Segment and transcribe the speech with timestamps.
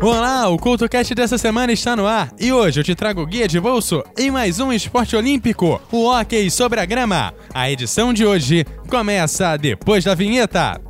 [0.00, 3.58] Olá, o CultoCast dessa semana está no ar e hoje eu te trago guia de
[3.58, 7.34] bolso em mais um esporte olímpico, o hockey sobre a grama.
[7.52, 10.80] A edição de hoje começa depois da vinheta.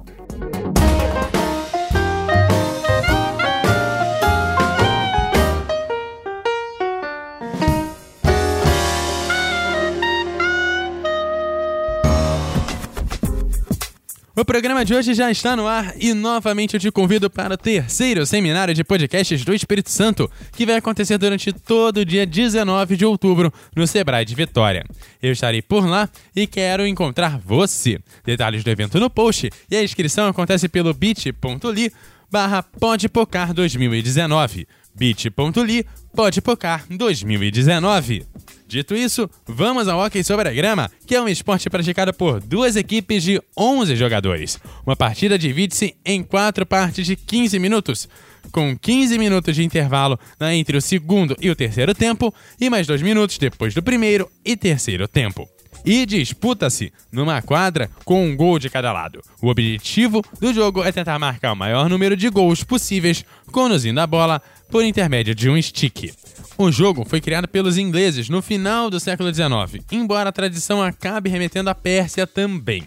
[14.39, 17.57] O programa de hoje já está no ar e novamente eu te convido para o
[17.57, 22.97] terceiro seminário de podcasts do Espírito Santo, que vai acontecer durante todo o dia 19
[22.97, 24.85] de outubro no Sebrae de Vitória.
[25.21, 27.99] Eu estarei por lá e quero encontrar você.
[28.25, 31.93] Detalhes do evento no post e a inscrição acontece pelo bit.ly
[32.31, 35.85] barra podpocar 2019 bit.ly
[36.15, 38.25] podpocar 2019
[38.69, 42.77] Dito isso, vamos ao hockey sobre a grama, que é um esporte praticado por duas
[42.77, 44.61] equipes de 11 jogadores.
[44.85, 48.07] Uma partida divide-se em quatro partes de 15 minutos,
[48.53, 53.01] com 15 minutos de intervalo entre o segundo e o terceiro tempo e mais dois
[53.01, 55.49] minutos depois do primeiro e terceiro tempo
[55.85, 59.23] e disputa-se numa quadra com um gol de cada lado.
[59.41, 64.07] O objetivo do jogo é tentar marcar o maior número de gols possíveis conduzindo a
[64.07, 66.13] bola por intermédio de um stick.
[66.61, 71.31] O jogo foi criado pelos ingleses no final do século XIX, embora a tradição acabe
[71.31, 72.83] remetendo à Pérsia também.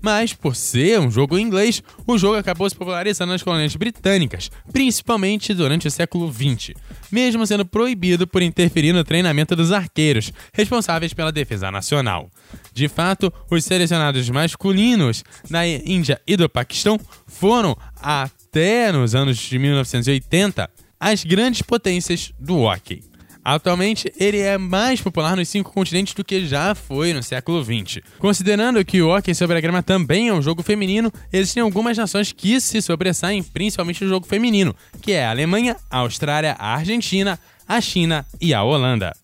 [0.00, 5.52] Mas, por ser um jogo inglês, o jogo acabou se popularizando nas colônias britânicas, principalmente
[5.52, 6.74] durante o século XX,
[7.12, 12.30] mesmo sendo proibido por interferir no treinamento dos arqueiros, responsáveis pela defesa nacional.
[12.72, 19.58] De fato, os selecionados masculinos da Índia e do Paquistão foram, até nos anos de
[19.58, 20.70] 1980,
[21.06, 23.00] as grandes potências do hockey.
[23.44, 28.00] Atualmente, ele é mais popular nos cinco continentes do que já foi no século XX.
[28.18, 32.32] Considerando que o hockey sobre a grama também é um jogo feminino, existem algumas nações
[32.32, 37.38] que se sobressaem principalmente no jogo feminino, que é a Alemanha, a Austrália, a Argentina,
[37.68, 39.14] a China e a Holanda.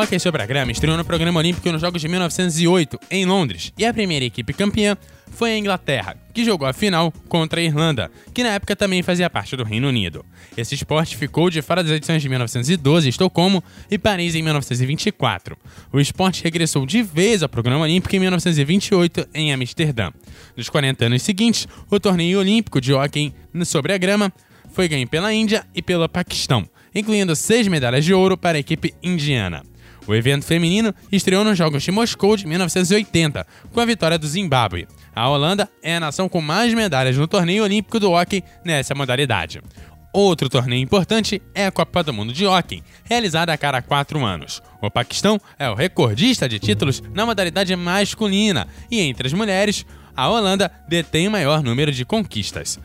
[0.00, 3.92] O a grama estreou no programa olímpico nos Jogos de 1908, em Londres, e a
[3.92, 4.96] primeira equipe campeã
[5.30, 9.28] foi a Inglaterra, que jogou a final contra a Irlanda, que na época também fazia
[9.28, 10.24] parte do Reino Unido.
[10.56, 15.54] Esse esporte ficou de fora das edições de 1912 em Estocolmo e Paris em 1924.
[15.92, 20.10] O esporte regressou de vez ao programa olímpico em 1928 em Amsterdã.
[20.56, 23.34] Nos 40 anos seguintes, o torneio olímpico de hóquei
[23.66, 24.32] sobre a grama
[24.72, 28.94] foi ganho pela Índia e pelo Paquistão, incluindo seis medalhas de ouro para a equipe
[29.02, 29.62] indiana.
[30.06, 34.88] O evento feminino estreou nos Jogos de Moscou de 1980, com a vitória do Zimbábue.
[35.14, 39.60] A Holanda é a nação com mais medalhas no torneio olímpico do hóquei nessa modalidade.
[40.12, 44.60] Outro torneio importante é a Copa do Mundo de Hóquei, realizada a cada quatro anos.
[44.82, 50.28] O Paquistão é o recordista de títulos na modalidade masculina e entre as mulheres, a
[50.28, 52.78] Holanda detém o maior número de conquistas.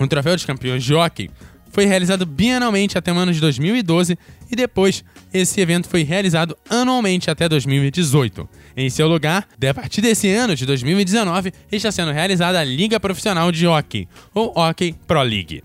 [0.00, 1.30] O Troféu dos Campeões de Hóquei
[1.74, 4.16] foi realizado bienalmente até o ano de 2012
[4.48, 8.48] e depois esse evento foi realizado anualmente até 2018.
[8.76, 13.50] Em seu lugar, a partir desse ano de 2019, está sendo realizada a Liga Profissional
[13.50, 15.64] de Hockey, ou Hockey Pro League.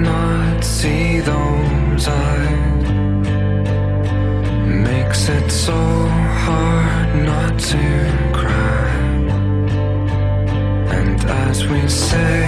[0.00, 2.88] not see those eyes.
[4.90, 5.80] Makes it so
[6.44, 7.84] hard not to
[8.40, 8.90] cry.
[10.98, 12.42] And as we say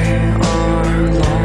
[0.52, 0.84] our
[1.22, 1.43] long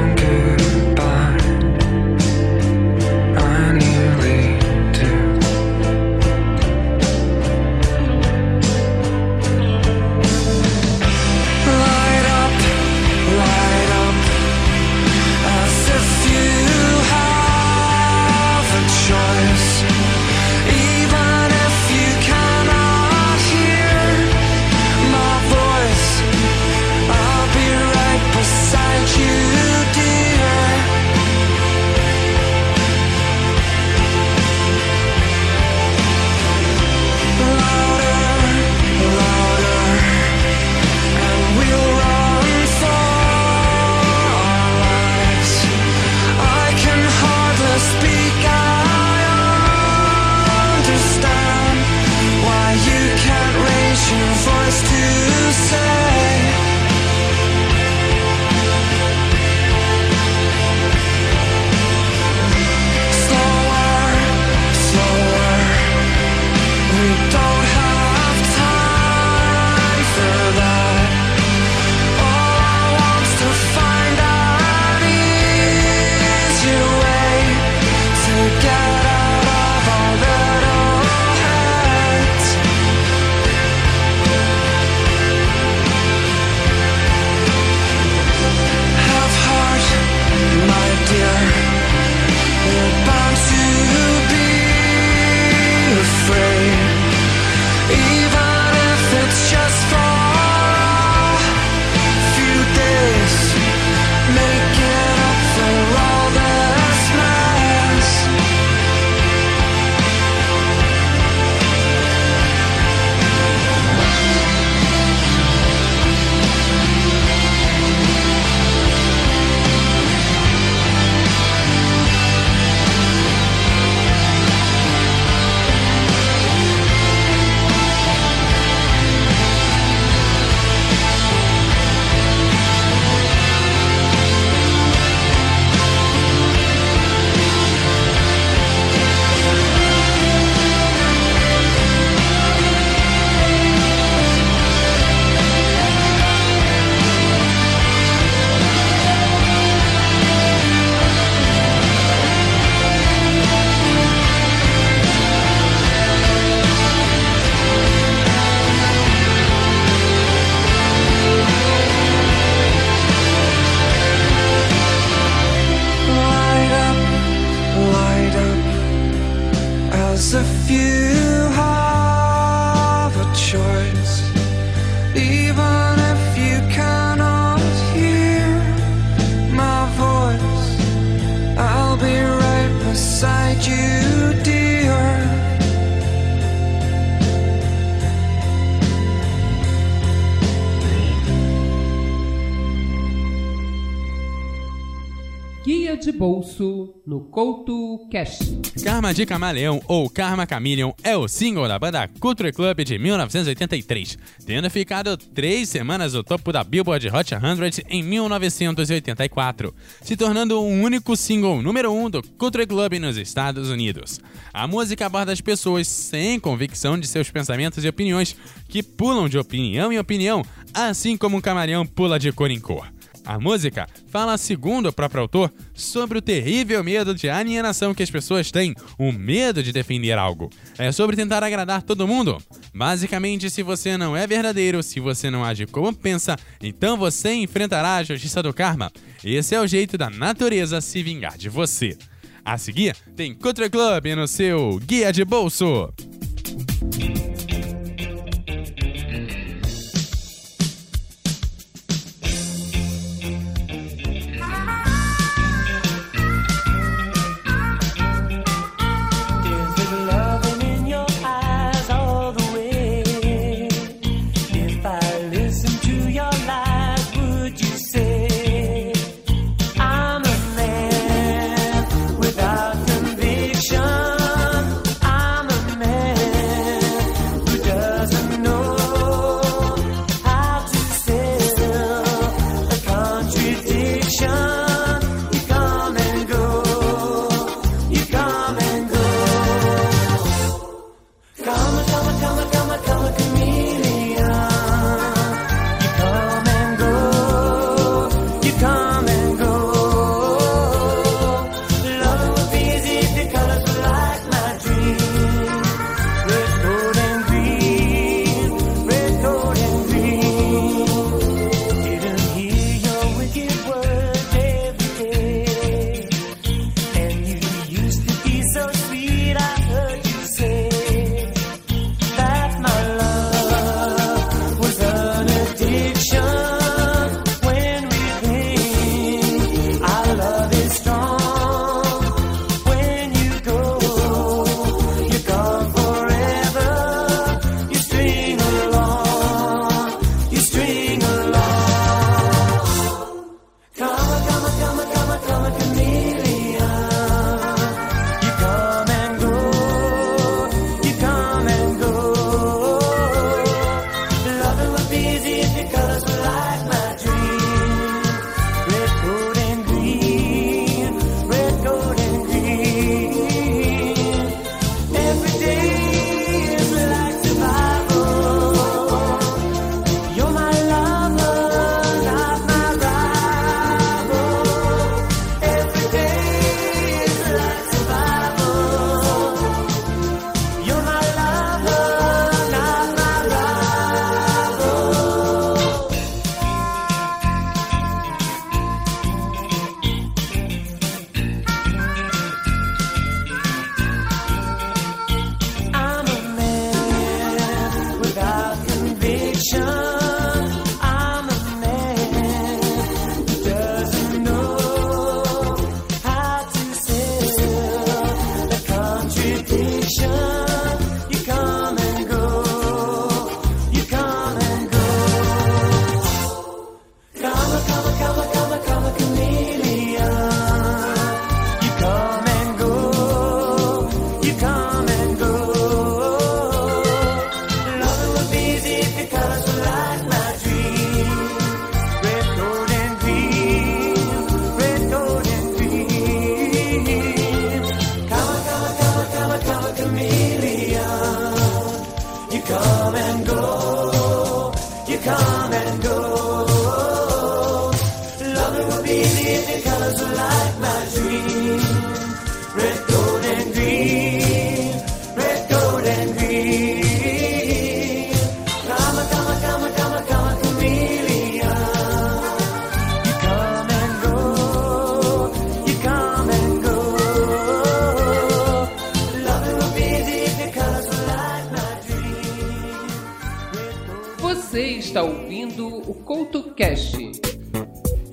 [196.12, 198.40] de bolso no Couto Cash.
[198.84, 204.18] Karma de Camaleão ou Karma Chameleon é o single da banda Culture Club de 1983,
[204.44, 210.68] tendo ficado três semanas no topo da Billboard Hot 100 em 1984, se tornando o
[210.68, 214.20] único single número um do Culture Club nos Estados Unidos.
[214.52, 218.36] A música aborda as pessoas sem convicção de seus pensamentos e opiniões,
[218.68, 222.88] que pulam de opinião em opinião, assim como um camaleão pula de cor em cor.
[223.30, 228.10] A música fala, segundo o próprio autor, sobre o terrível medo de alienação que as
[228.10, 230.50] pessoas têm, o medo de defender algo.
[230.80, 232.40] É sobre tentar agradar todo mundo.
[232.74, 237.98] Basicamente, se você não é verdadeiro, se você não age como pensa, então você enfrentará
[237.98, 238.92] a justiça do karma.
[239.24, 241.96] Esse é o jeito da natureza se vingar de você.
[242.44, 245.94] A seguir, tem Country Club no seu Guia de Bolso.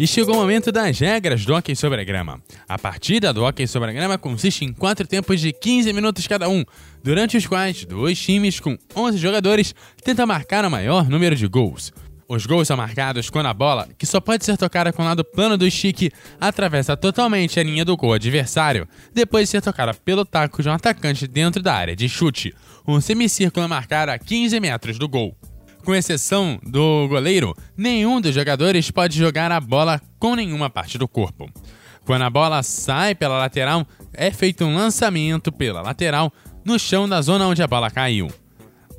[0.06, 2.40] Chegou o momento das regras do hockey sobre a grama.
[2.68, 6.48] A partida do hockey sobre a grama consiste em quatro tempos de 15 minutos cada
[6.48, 6.64] um,
[7.02, 11.92] durante os quais dois times com 11 jogadores tentam marcar o maior número de gols.
[12.28, 15.24] Os gols são marcados quando a bola, que só pode ser tocada com o lado
[15.24, 20.24] plano do stick, atravessa totalmente a linha do gol adversário, depois de ser tocada pelo
[20.24, 22.54] taco de um atacante dentro da área de chute.
[22.86, 25.36] Um semicírculo é marcado a 15 metros do gol.
[25.86, 31.06] Com exceção do goleiro, nenhum dos jogadores pode jogar a bola com nenhuma parte do
[31.06, 31.48] corpo.
[32.04, 36.32] Quando a bola sai pela lateral, é feito um lançamento pela lateral
[36.64, 38.26] no chão da zona onde a bola caiu.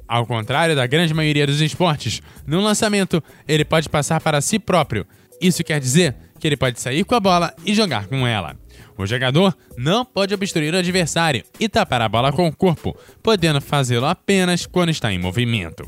[0.08, 5.06] Ao contrário da grande maioria dos esportes, no lançamento ele pode passar para si próprio.
[5.42, 8.56] Isso quer dizer que ele pode sair com a bola e jogar com ela.
[8.98, 13.62] O jogador não pode obstruir o adversário e tapar a bola com o corpo, podendo
[13.62, 15.88] fazê-lo apenas quando está em movimento.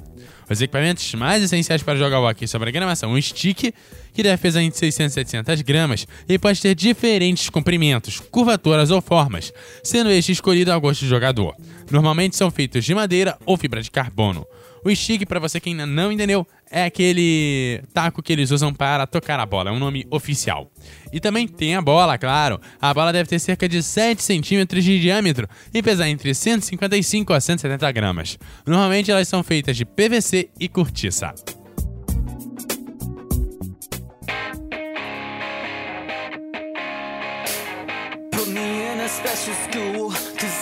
[0.49, 3.71] Os equipamentos mais essenciais para jogar hockey sobre a grama são o stick,
[4.13, 8.99] que deve pesar entre 600 e 700 gramas e pode ter diferentes comprimentos, curvaturas ou
[8.99, 11.55] formas, sendo este escolhido ao gosto do jogador.
[11.91, 14.45] Normalmente são feitos de madeira ou fibra de carbono.
[14.83, 19.05] O stick, para você que ainda não entendeu, é aquele taco que eles usam para
[19.05, 20.71] tocar a bola, é um nome oficial.
[21.11, 22.59] E também tem a bola, claro.
[22.79, 27.41] A bola deve ter cerca de 7 centímetros de diâmetro e pesar entre 155 a
[27.41, 28.37] 170 gramas.
[28.65, 31.33] Normalmente elas são feitas de PVC e cortiça.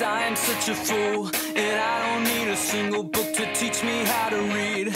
[0.07, 4.05] I am such a fool And I don't need a single book to teach me
[4.05, 4.87] how to read.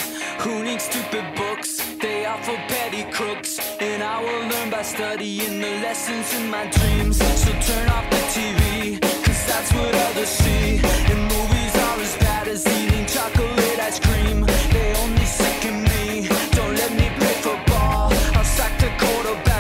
[0.44, 1.82] Who needs stupid books?
[2.00, 6.66] They are for petty crooks And I will learn by studying the lessons in my
[6.78, 7.18] dreams.
[7.18, 10.80] So turn off the TV Cause that's what others see.
[11.12, 14.46] And movies are as bad as eating chocolate ice cream.
[14.76, 16.30] They only sicken me.
[16.58, 18.14] Don't let me play football.
[18.38, 19.51] I'll sack the quarterback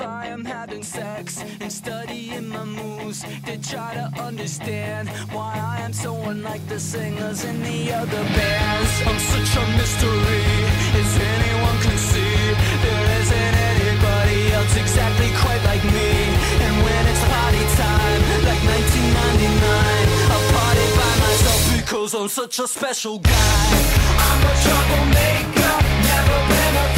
[0.00, 1.42] I am having sex.
[1.60, 7.44] And studying my moves to try to understand why I am so unlike the singers
[7.44, 8.90] in the other bands.
[9.06, 10.44] I'm such a mystery,
[11.00, 12.36] as anyone can see.
[12.84, 16.10] There isn't anybody else exactly quite like me.
[16.64, 22.68] And when it's party time, like 1999, I'll party by myself because I'm such a
[22.68, 23.66] special guy.
[24.26, 25.74] I'm a troublemaker,
[26.06, 26.97] never been a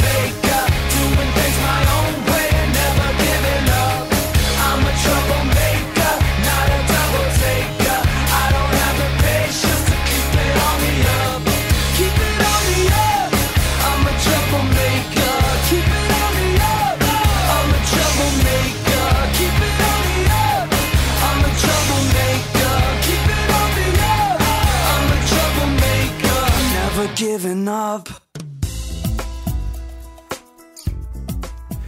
[27.21, 28.09] giving up.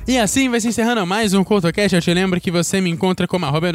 [0.05, 1.95] E assim vai se encerrando mais um CoutoCast.
[1.95, 3.71] Eu te lembro que você me encontra como arroba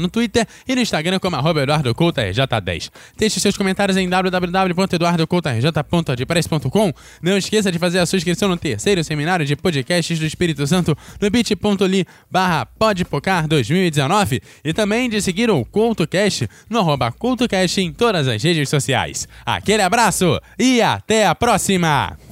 [0.00, 2.90] no Twitter e no Instagram como arroba EduardoCoutoRJ10.
[3.16, 9.44] Deixe seus comentários em www.eduardocoutorj.wordpress.com Não esqueça de fazer a sua inscrição no terceiro seminário
[9.44, 15.64] de podcasts do Espírito Santo no bit.ly barra podpocar 2019 e também de seguir o
[15.64, 19.26] CoutoCast no arroba CoutoCast em todas as redes sociais.
[19.44, 22.27] Aquele abraço e até a próxima!